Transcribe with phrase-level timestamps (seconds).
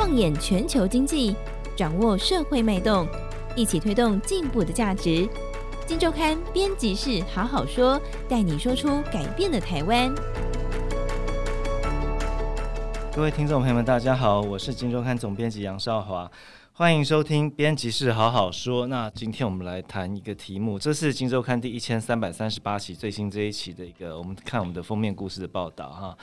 [0.00, 1.36] 放眼全球经济，
[1.76, 3.06] 掌握社会脉动，
[3.54, 5.28] 一起推动进步的价值。
[5.86, 10.10] 金周刊编辑室好好说，带你说出改变的台湾。
[13.14, 16.30] 各位听众朋友们，大家好，我是金周刊总编辑杨少华，
[16.72, 18.86] 欢迎收听编辑室好好说。
[18.86, 26.16] 那今天我们来谈一个题目，这是金周刊第一千三百三十八期最新这一期的一个，我们看我们的封面故事的报道哈。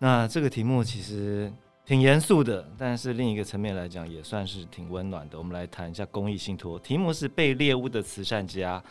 [0.00, 1.50] 那这个题目其实。
[1.86, 5.38] 挺严肃的，但是另一个层面来讲，也算是挺温暖的。
[5.38, 8.82] 我们来谈一下公益信托，题目是被猎物的慈善家。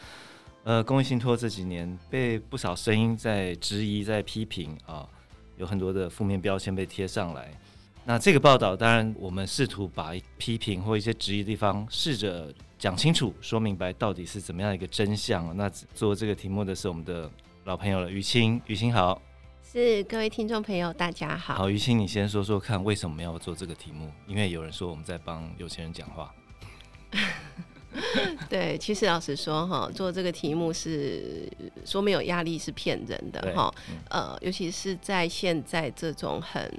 [0.64, 5.06] 呃，公益信托这几年被不少声音在质疑、在批评啊，
[5.58, 7.52] 有很多的负面标签被贴上来。
[8.06, 12.48] 那这个报道，当然我们试图把批评或一些质疑的地方，试着
[12.80, 15.56] 讲清楚、说明白，到底是怎么样一个真相。
[15.58, 17.30] 那做这个题目的是我们的
[17.66, 19.22] 老朋友了，于青，于青好。
[19.78, 21.56] 是各位听众朋友，大家好。
[21.56, 24.10] 好，于青，你先说说看，为什么要做这个题目？
[24.26, 26.34] 因为有人说我们在帮有钱人讲话。
[28.48, 31.52] 对，其实老实说哈，做这个题目是
[31.84, 33.70] 说没有压力是骗人的哈。
[34.10, 36.72] 呃，尤其是在现在这种很。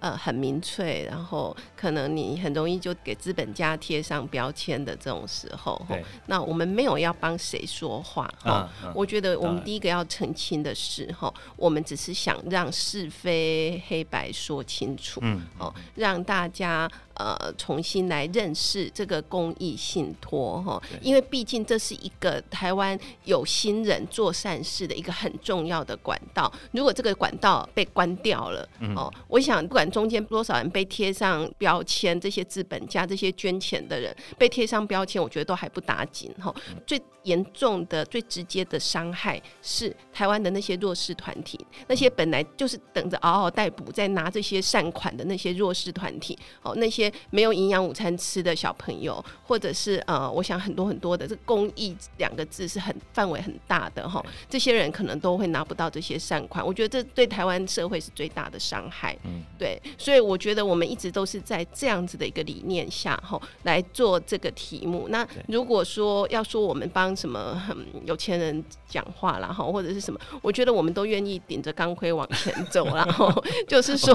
[0.00, 5.78] 呃，很民粹，然后可能你很容易就给资本家贴上标签的这种时候，
[6.24, 8.66] 那我们没有要帮谁说话哈。
[8.94, 26.50] 我觉得我们第一个要澄清的是哈，我们只是想让是非黑白说清楚，嗯，哦，让大家呃重新来认识这个公益信托哈，因为毕竟这是一个台湾有心人做善事的一个很重要的管道。
[26.72, 29.89] 如果这个管道被关掉了，哦，我想不管。
[29.90, 32.18] 中间多少人被贴上标签？
[32.20, 36.54] 这些资本家、这些捐钱的人被贴上标签，我觉得都还不打紧哈。
[36.86, 54.24] 最严重的、最直接的伤害是台湾的那些弱势团体，那些本来就是等着嗷嗷待哺在拿这些善款的那些弱势团体哦，那些没有营养午餐吃的小朋友，或者是呃，我想很多很多的这公益两个字是很范围很大的哈。
[54.48, 59.16] 这些人可能都会拿不到这些善款，我觉得这对台湾社会是最大的伤害。
[59.24, 59.79] 嗯，对。
[59.98, 65.06] 所以我觉得我们一直都是在这样子的一个理念下哈来做这个题目。
[65.08, 72.84] 那如果说要说我们帮什么很有钱人讲话然后或者是什么，我觉得我们都愿意顶着钢盔往前走。
[72.86, 73.32] 然 后
[73.68, 74.14] 就是说，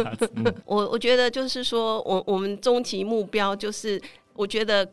[0.64, 4.00] 我我觉得就是说我我们终极目标就是，
[4.34, 4.88] 我觉得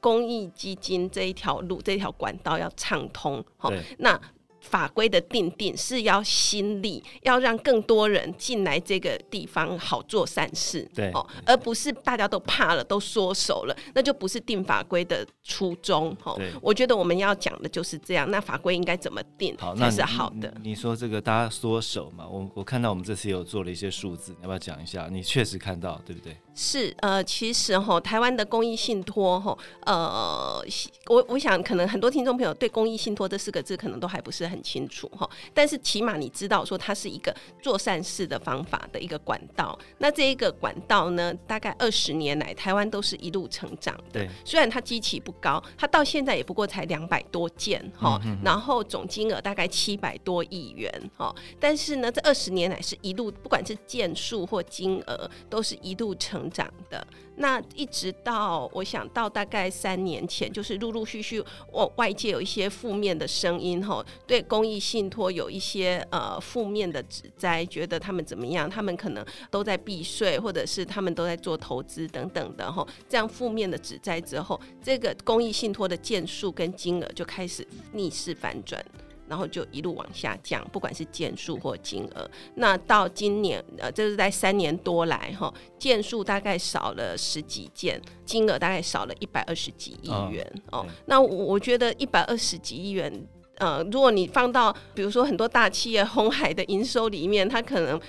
[0.00, 3.44] 公益基金这一条路这条管道要畅通。
[3.56, 4.20] 好，那。
[4.60, 16.16] 法规的定定是要心力，要让更多人进来这个地方好做善事，对哦，而不是大家都怕了，都缩手了，那就不是定法规的初衷。
[16.24, 18.30] 哦，我觉得我们要讲的就是这样。
[18.30, 20.52] 那法规应该怎么定才是好的？
[20.62, 22.28] 你，你说这个大家缩手嘛？
[22.28, 25.08] 我我看到我们这次有做了一些数字，要不要讲一下？
[25.10, 26.36] 你确实看到，对不对？
[26.62, 29.56] 是呃，其实哈，台湾的公益信托哈，
[29.86, 30.62] 呃，
[31.06, 39.76] 我我想可能很多听众朋友对公益信托这四个字可能都还不是很清楚哈，但是起码你知道说它是一个做善事的方法的一个管道。
[39.96, 44.20] 那这一个管道呢，大概二十年来台湾都是一路成长的。
[44.20, 56.70] 对，虽然它基期不高，它到现在也不过才两百多件哈，然后总金额大概七百多亿元哈，但是呢，这二十年来是一路不管是件数或金额都是一路成长。
[56.88, 57.06] 的
[57.36, 78.84] 那一直到我想到大概三年前，就是陆陆续续，我外界有一些负面的声音吼，对公益信托有一些呃负面的指摘，觉得他们怎么样，他们可能都在避税，或者是他们都在做投资等等的吼，这样负面的指摘之后，这个公益信托的件数跟金额就开始逆势反转。
[79.30, 82.28] 然后就一路往下降，不管是件数或金额。
[82.56, 90.80] 那到今年，呃，这是在三年多来，哈，件数大概少了十几件，金额大概少了一百二十几亿元哦。
[90.80, 93.26] 哦那我我觉得一百二十几亿元，
[93.58, 98.00] 呃，如果你放到比如说很多大企业红海的营收里面，它可能。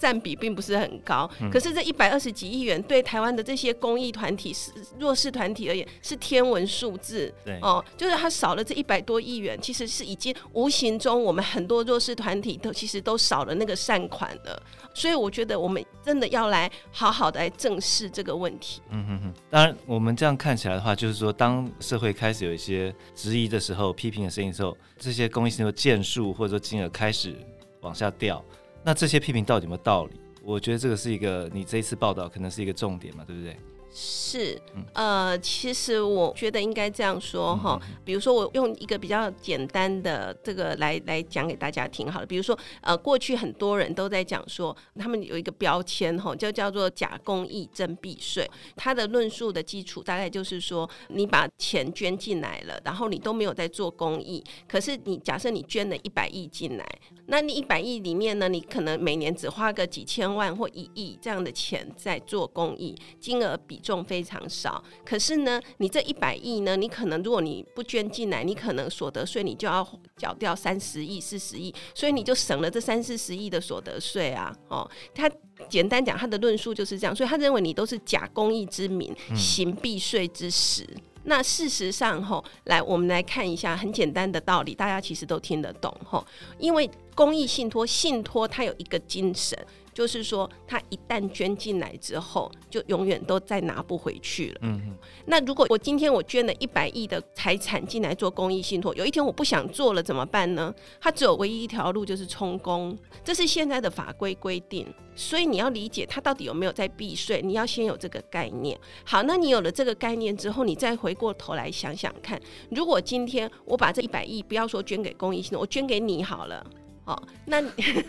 [0.00, 7.30] 占比并不是很高，可是这一百二十几亿元对台湾的这些公益团体、是弱势团体而言是天文数字。
[7.44, 14.62] 对哦，就是它少了这一百多亿元，其实是已经无形中我们很多弱势团体都其实都少了那个善款了。
[14.94, 18.80] 所以我觉得我们真的要来好好的来正视这个问题。
[18.88, 27.36] 嗯哼哼，当然我们这样看起来的话，就是说当社会开始有一些质疑的时候、批评的声音的时候，这些公益性的件数或者说金额开始
[27.82, 28.42] 往下掉。
[28.82, 30.12] 那这些批评到底有没有道理？
[30.42, 33.56] 我觉得这个是一个你这一次报道可能是一个重点嘛，对不对？
[33.92, 34.56] 是，
[34.94, 56.86] 呃，其实我觉得应该这样说哈，比如说我用一个比较简单的这个来来讲给大家听好了，比如说呃，过去很多人都在讲说，他们有一个标签哈，就叫做假公益真避税，他的论述的基础大概就是说，你把钱捐进来了，然后你都没有在做公益，可是你假设你捐了一百亿进来，
[57.26, 69.86] 那你一百亿里面呢，你可能每年只花个几千万或一亿这样的钱在做公益，金额比重非常少，可是呢，你这一百亿呢，你可能如果你不捐进来，你可能所得税你就要
[70.16, 74.54] 缴掉三十亿、四十亿，所以你就省了这三四十亿的所得税啊。
[74.68, 75.30] 哦，他
[75.68, 80.86] 简单讲他的论述就是这样，所以他认为你都是假公益之名，行避税之实。
[80.92, 86.24] 嗯、那事实上，吼，来我们来看一下很简单的道理，大家其实都听得懂，吼，
[86.58, 89.58] 因为公益信托，信托它有一个精神。
[90.00, 94.60] 就是说，他一旦捐进来之后，就永远都再拿不回去了。
[94.62, 100.74] 嗯，那如果我今天我捐了一百亿的财产进来做公益信托，有一天我不想做了怎么办呢？
[100.98, 104.86] 他只有唯一一条路，就是充公，这是现在的法规规定。
[105.14, 108.80] 所以你要理解他到底有没有在避税，你要先有这个概念。
[109.04, 116.64] 好，那你有了这个概念之后，你再回过头来想想看，如果今天我把这一百亿，不要说捐给公益信托，我捐给你好了。
[117.10, 117.60] 哦，那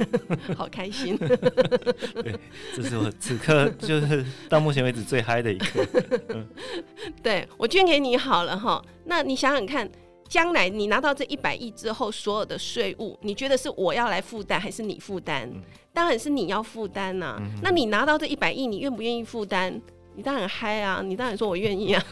[0.56, 1.18] 好开心。
[1.18, 2.39] 对，
[2.75, 5.83] 这是我此刻就是到目前为止最嗨的一刻。
[6.30, 6.48] 嗯、
[7.24, 8.83] 对，我捐给你好了哈。
[9.06, 9.89] 那你想想看，
[10.30, 15.50] 将来你拿到这一百亿之后，所有的税务，你觉得是我要来负担，还是你负担？
[15.50, 15.62] 嗯、
[15.92, 17.38] 当然是你要负担呐。
[17.39, 19.81] 嗯、那你拿到这一百亿，你愿不愿意负担？
[20.16, 21.02] 你当然嗨啊！
[21.04, 22.06] 你当然说我愿意啊，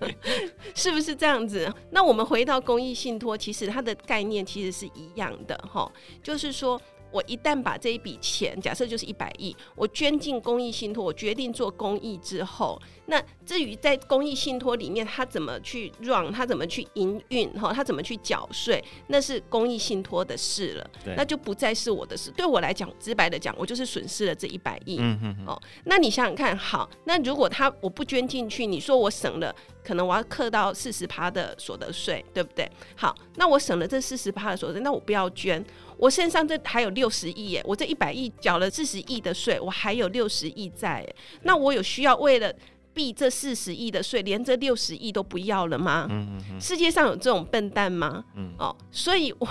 [0.74, 1.72] 是不是这样子？
[1.90, 5.90] 那我们回到公益信托，其实它的概念其实是一样的哈，
[6.22, 6.80] 就是说。
[7.10, 22.30] 我一旦把这一笔钱，假设就是一百亿，我捐进公益信托，我决定做公益之后，那至于在公益信托里面，他怎么去 run，他怎么去营运，哈，他怎么去缴税，那是公益信托的事了，那就不再是我的事。
[22.30, 24.98] 对我来讲，直白的讲，我就是损失了这一百亿。
[25.00, 29.54] 嗯哼哼哦，那你想想看，好，那如果他我不捐进去，你说我省了，
[29.90, 32.70] 可能我要课到四十趴的所得税，对不对？
[32.94, 35.60] 好，那我省了这四十趴的所得税，那我不要捐。
[35.98, 41.04] 我身上这还有六十亿耶，我这一百亿缴了四十亿的税，我还有六十亿在，
[41.42, 42.54] 那我有需要为了
[42.94, 46.06] 避这四十亿的税，连这六十亿都不要了吗？
[46.08, 46.60] 嗯嗯嗯。
[46.60, 48.24] 世界上有这种笨蛋吗？
[48.36, 49.48] 嗯哦，所以我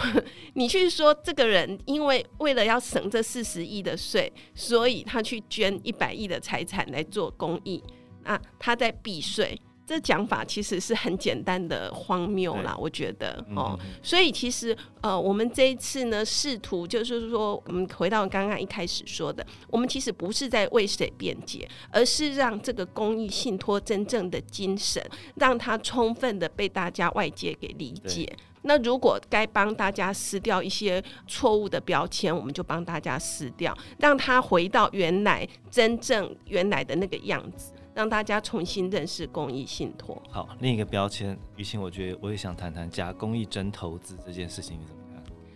[0.53, 7.83] 你去说这个人，因为为了要省这四十亿的税，所以他去捐一百亿的财产来做公益，
[8.23, 9.59] 那，他在避税。
[9.89, 25.03] 这讲法其实是很简单的荒谬啦，我觉得哦，嗯、所以其实呃，我们这一次呢，试图就是说，我们回到刚刚一开始说的，我们其实不是在为谁辩解，而是让这个公益信托真正的精神，
[25.37, 28.31] 让它充分的被大家外界给理解。
[28.61, 37.71] 那如果该帮大家撕掉一些错误的标签，我们就帮大家撕掉，让它回到原来真正原来的那个样子。
[37.99, 40.23] 让大家重新认识公益信托。
[40.29, 45.01] 好，另一个标签，于晴，我觉得我也想谈谈假公益真投资这件事情，你怎么？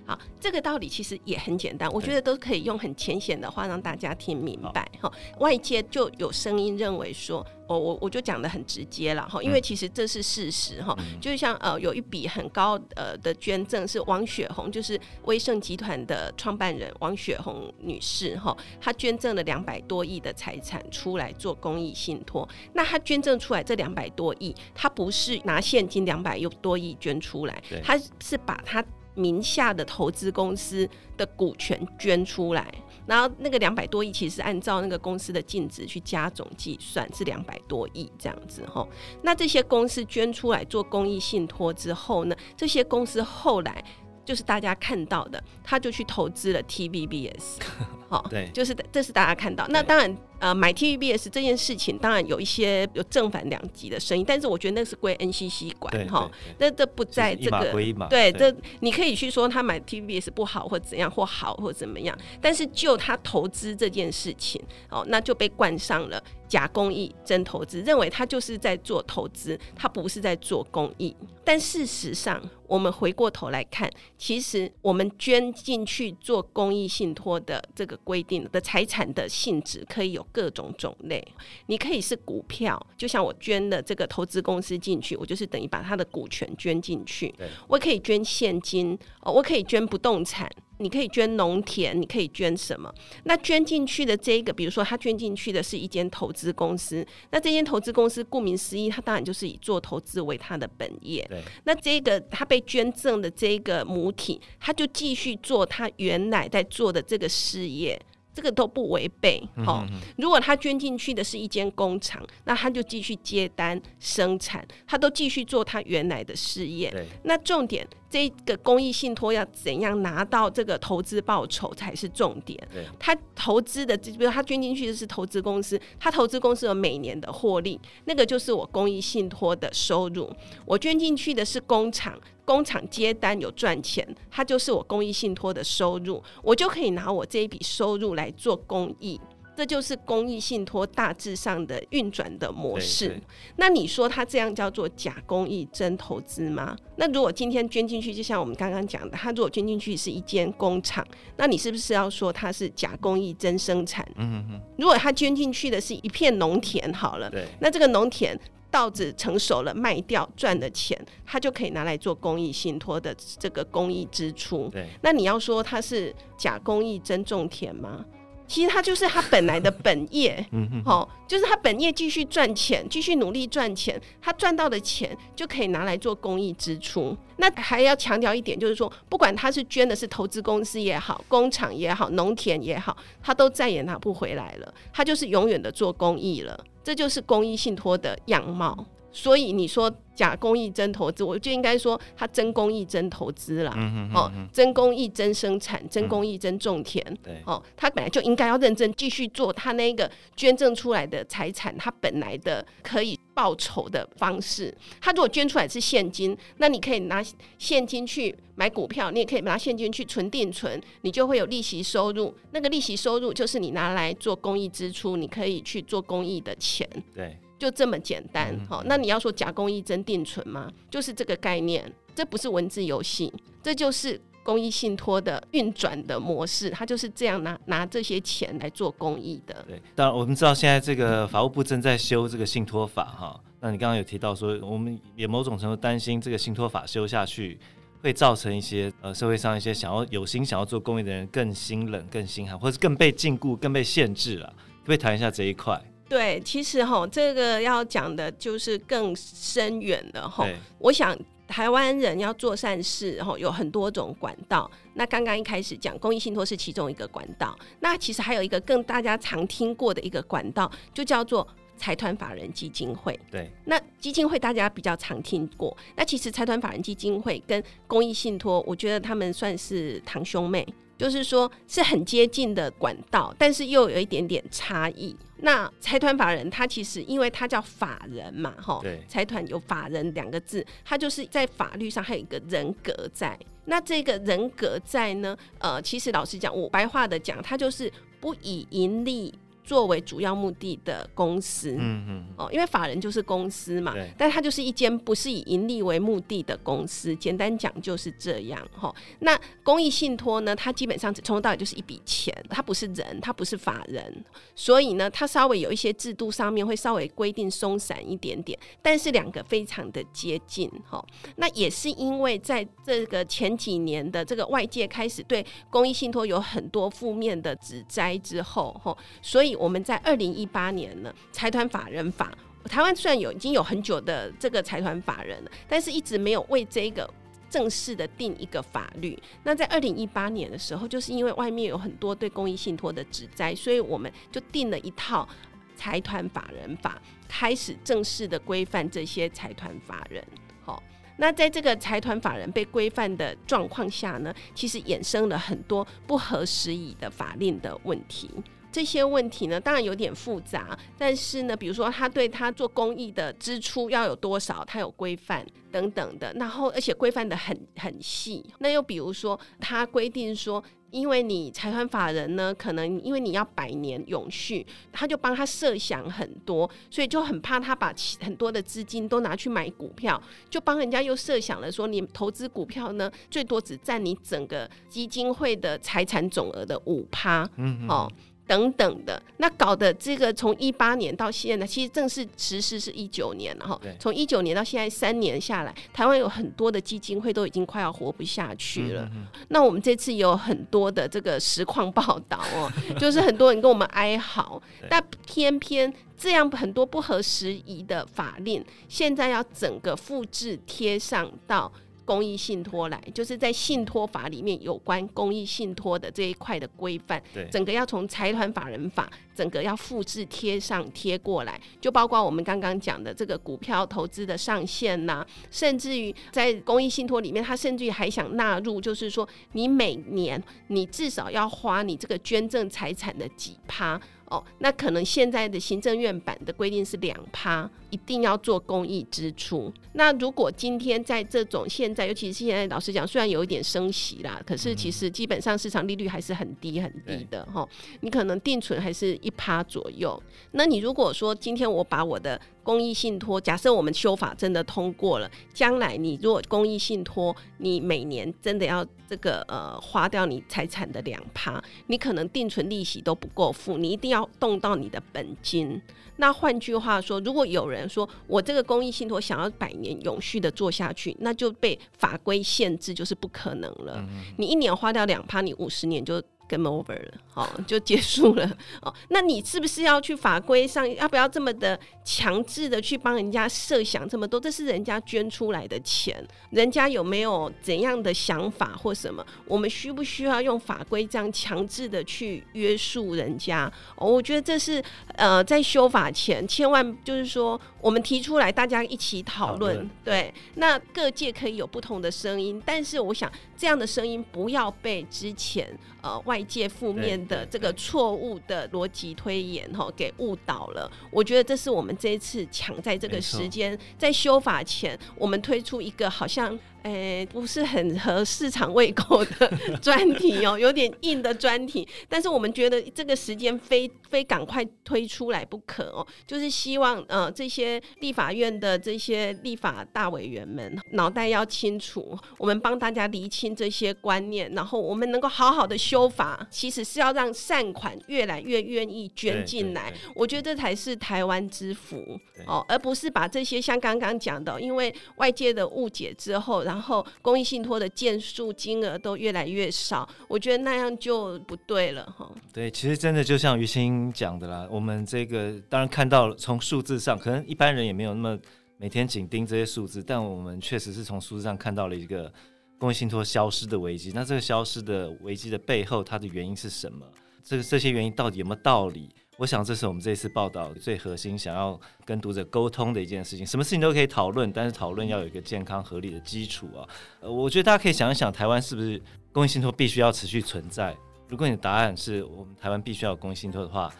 [0.05, 4.89] 好，这个道理其实也很简单，我觉得都可以用很浅显的话让大家听明白。
[5.01, 7.45] 哈，外界就有声音认为说。
[7.65, 22.47] 我我我就讲的很直接了哈，因为其实这是事实哈，嗯、就像呃有一笔很高呃的捐赠是王雪红，就是威盛集团的创办人王雪红女士哈，她捐赠了两百多亿的财产出来做公益信托。
[22.73, 28.83] 那她捐赠出来这两百多亿，她不是拿现金两百又多亿捐出来，她是把她
[29.15, 32.73] 名下的投资公司的股权捐出来。
[33.05, 38.87] 然后那个两百多亿，其实是按照那个公司的净值去加总计算，是两百多亿这样子哈。
[39.21, 43.83] 那这些公司捐出来做公益信托之后呢，这些公司后来
[44.23, 47.59] 就是大家看到的，他就去投资了 TVBS，
[48.07, 49.67] 好， 对，就是这是大家看到。
[49.67, 50.17] 那当然。
[50.43, 57.71] 呃，买 TVBS 这件事情当然有一些有正反两极的声音，但是我觉得那是归 NCC 管哈，那这不在这个
[58.09, 66.21] 对，这你可以去说他买 TVBS 不好或怎样或好或怎么样，但是就他投资这件事情哦，那就被冠上了
[66.53, 71.15] 假公益真投资，认为他就是在做投资，他不是在做公益。
[71.43, 80.23] 但事实上，我们回过头来看，其实我们捐进去做公益信托的这个规定的财产的性质可以有。
[80.33, 81.23] 各种种类，
[81.67, 87.31] 你可以是股票，就像我捐的这个投资公司进去，我就是等于把他的股权捐进去。
[87.37, 90.49] 对我可以捐现金，哦，我可以捐不动产。
[90.83, 92.93] 你可以捐农田，你可以捐什么？
[93.23, 101.25] 那捐进去的这一个，比如说他捐进去的是一间投资公司，那这间投资公司顾名思义，它当然就是以做投资为他的本业。
[101.29, 101.41] 对。
[101.63, 107.99] 那这个他被捐赠的这个母体，他就继续做他原来在做的这个事业。
[108.35, 109.85] 这个都不违背，哦。
[110.17, 116.91] 如果他捐进去的是一间工厂，那他就继续接单生产，他都继续做他原来的事业。
[117.25, 122.55] 那重点，这个公益信托要怎样拿到这个投资报酬才是重点。
[122.99, 130.31] 他投资的，比如他捐进去的是投资公司，他投资公司有每年的获利，那个就是我公益信托的收入。
[130.63, 132.15] 我捐进去的是工厂。
[132.45, 139.17] 工厂接单有赚钱，它就是我公益信托的收入，我就可以拿我这一笔收入来做公益，
[139.55, 143.21] 这就是公益信托大致上的运转的模式。
[143.57, 146.75] 那你说它这样叫做假公益真投资吗？
[146.97, 151.05] 那如果今天捐进去，就像我们刚刚讲的，它如果捐进去是一间工厂，
[151.37, 154.07] 那你是不是要说它是假公益真生产？
[154.15, 154.61] 嗯嗯。
[154.77, 158.39] 如果它捐进去的是一片农田，好了，那这个农田。
[158.73, 164.67] 稻子成熟了，卖掉赚的钱，他就可以拿来做公益信托的这个公益支出。
[164.69, 168.03] 对，那你要说它是假公益真种田吗？
[168.47, 177.17] 其实他就是他本来的本业，嗯哼，哦，就是他本业继续赚钱，继续努力赚钱，他赚到的钱就可以拿来做公益支出。
[177.37, 186.63] 那还要强调一点，就是说，不管他是捐的是投资公司也好，工厂也好，农田也好，他都再也拿不回来了，他就是永远的做公益了。
[186.83, 193.73] 这就是公益信托的样貌，所以你说假公益真投资，我就应该说他真公益真投资啦。
[193.77, 197.05] 嗯嗯哦，真公益真生产，真公益真种田。
[197.45, 204.75] 哦，他本来就应该要认真继续做他那个捐赠出来的财产，他本来的可以报酬的方式。
[204.99, 207.23] 他如果捐出来是现金，那你可以拿
[207.57, 212.33] 现金去买股票，你也可以拿现金去存定存，你就会有利息收入。
[212.51, 216.87] 那个利息收入就是你拿来做公益支出，你可以去做公益的钱。
[217.13, 217.37] 对。
[217.63, 220.69] 就这么简单，好、嗯，那你要说假公益真定存吗？
[220.89, 229.63] 就是这个概念，这不是文字游戏，这就是公益信托的运转的模式，它就是这样拿拿这些钱来做公益的。
[229.65, 237.57] 对，当然我们知道现在这个法务部正在修这个信托法哈，那你刚刚有提到说，我们也某种程度担心这个信托法修下去
[238.01, 245.81] 会造成一些呃社会上一些想要有心想要做公益的人更心冷、更心寒，或是更被禁锢、更被限制了，可不可以谈一下这一块？
[246.13, 250.47] 对，其实哈，这个要讲的就是更深远的哈。
[250.77, 251.17] 我想
[251.47, 254.69] 台湾人要做善事，哈，有很多种管道。
[254.93, 263.19] 那刚刚一开始讲公益信托是其中一个管道，那其实还有一个更大家常听过的一个管道，就叫做财团法人基金会。
[263.31, 265.75] 对，那基金会大家比较常听过。
[265.95, 270.63] 那其实财团法人基金会跟公益信托，我觉得他们算是堂兄妹。
[270.97, 275.15] 就是说，是很接近的管道，但是又有一点点差异。
[275.37, 283.37] 那财团法人，他其实因为他叫法人嘛，哈，财团有法人两个字，他就是在法律上还有一个人格在。
[283.65, 289.33] 那这个人格在呢，呃，其实老实讲，我白话的讲，他就是不以盈利。
[289.63, 297.15] 作为主要目的的公司，嗯嗯，哦，因为法人就是公司嘛，对，但它就是一间不是以盈利为目的的公司。
[297.15, 298.93] 简单讲就是这样，哈。
[299.19, 311.03] 那公益信托呢，它基本上从头到尾就是一笔钱，它不是人，它不是法人，所以呢，它稍微有一些制度上面会稍微规定松散一点点，但是两个非常的接近，哈。
[311.37, 319.52] 那也是因为在这个前几年的这个外界开始对公益信托有很多负面的指摘之后，哈，所以。
[319.55, 322.31] 我们在二零一八年呢，财团法人法，
[322.65, 327.09] 台湾虽然有已经有很久的这个财团法人了，但是一直没有为这个
[327.49, 329.17] 正式的定一个法律。
[329.43, 335.27] 那在二零一八年的时候，就是因为外面有很多对公益信托的指摘，所以我们就定了一套
[335.75, 340.23] 财团法人法，开始正式的规范这些财团法人。
[340.63, 340.81] 好，
[341.17, 348.31] 那在这个财团法人被规范的状况下呢，其实衍生了很多不合时宜的法令的问题。
[348.73, 358.43] 这些问题呢，当然有点复杂，但是呢，比如说他对他做公益的支出要有多少，他有规范等等的，然后而且规范的很很细。
[358.57, 378.11] 那又比如说，他规定说，因为你财团法人呢，可能因为你要百年永续，他就帮他设想很多，所以就很怕他把很多的资金都拿去买股票，就帮人家又设想了说，你投资股票呢，最多只占你整个基金会的财产总额的五趴，嗯，哦。
[378.45, 383.79] 等等的，那搞的这个从一八年到现在，其实正式实施是一九年了哈。
[383.99, 389.09] 从一九年到现在三年下来，台湾有很多的基金会都已经快要活不下去了。
[389.47, 401.71] 那我们这次也有很多的这个实况报道哦， 就是很多人跟我们哀嚎，但偏偏这样很多不合时宜的法令，现在要整个复制贴上到。
[402.05, 423.99] 公益信托来，就是在信托法里面有关公益信托的这一块的规范，对整个要从财团法人法，整个要复制贴上贴过来，就包括我们刚刚讲的这个股票投资的上限呐、啊，甚至于在公益信托里面，他甚至于还想纳入，就是说你每年你至少要花你这个捐赠财产的几趴。
[424.33, 429.71] 哦，那可能现在的行政院版的规定是两趴，一定要做公益支出。
[429.93, 437.67] 那如果今天在这种现在，尤其是现在，老实讲，虽然有一点升息啦，可是其实基本上市场利率还是很低很低的哈。
[438.01, 440.19] 你可能定存还是一趴左右。
[440.53, 455.81] 那你如果说今天我把我的公益信托，假设我们修法真的通过了，将来你如果公益信托，你每年真的要这个呃花掉你财产的两趴，你可能定存利息都不够付，你一定要动到你的本金。
[456.17, 464.07] 那换句话说，如果有人说我这个公益信托想要百年永续的做下去，那就被法规限制，就是不可能了。
[464.37, 466.21] 你一年花掉两趴，你五十年就。
[466.45, 468.45] Game over 了，好，就结束了。
[468.81, 474.39] 哦，那你是不是要去法规上，要不要这么的强制的去帮人家设想这么多？
[474.39, 479.25] 这是人家捐出来的钱，人家有没有怎样的想法或什么？
[479.45, 483.71] 我们需不需要用法规这样强制的去约束人家？
[483.95, 484.83] 哦，我觉得这是
[485.15, 489.75] 呃，在修法前，千万就是说，我们提出来，大家一起讨论。
[489.75, 495.67] 论对，那各界可以有不同的声音，但是我想这样的声音不要被之前
[496.01, 496.32] 呃外。
[496.33, 500.91] 外界负面的这个错误的逻辑推演，哈，给误导了。
[501.11, 506.59] 我觉得这是我们这一次抢在这个时间，在修法前，我们推出一个好像。
[506.83, 511.87] 诶、欸，不是很合市场胃口的 专题哦，有点硬的专题。
[512.07, 529.93] 但是我们觉得这个时间非非赶快推出来不可哦，就是希望呃这些立法院的这些立法大委员们脑袋要清楚，我们帮大家厘清这些观念，然后我们能够好好的修法，其实是要让善款越来越愿意捐进来。
[530.13, 542.27] 我觉得这才是台湾之福哦，而不是把这些像刚刚讲的，因为外界的误解之后，然然后公益信托的件数金额都越来越少，我觉得那样就不对了哈。
[542.51, 548.39] 对，其实真的就像于心讲的啦，我们这个当然看到从数字上，可能一般人也没有那么
[548.77, 552.33] 每天紧盯这些数字，但我们确实是从数字上看到了一个
[552.79, 554.11] 公益信托消失的危机。
[554.15, 557.05] 那这个消失的危机的背后，它的原因是什么？
[557.43, 559.11] 这个这些原因到底有没有道理？
[559.37, 563.45] 我想这是我们这次报道最核心想要跟读者沟通的一件事情。
[563.45, 566.87] 什么事情都可以讨论，但是讨论要有一个健康合理的基础啊。
[567.21, 570.95] 我觉得大家可以想一想，台湾是不是公益信托必须要持续存在？
[571.27, 573.91] 如果你的答案是我们台湾必须要有公益信托的话，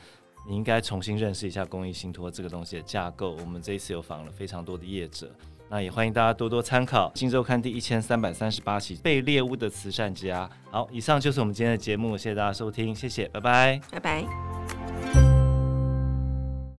[0.47, 3.31] 你应该重新认识一下公益信托这个东西的架构。
[3.31, 5.31] 我们这一次有访了非常多的业者，
[5.73, 10.47] 那也欢迎大家多多参考《新周刊》第一千三百三十八期《被猎物的慈善家》。
[10.71, 15.32] 好，以上就是我们今天的节目，谢谢大家收听，谢谢，拜拜，拜拜。